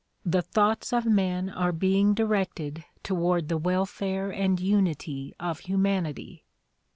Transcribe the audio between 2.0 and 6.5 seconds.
directed toward the welfare and unity of humanity.